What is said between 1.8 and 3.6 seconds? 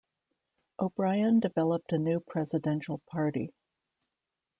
a new presidential party.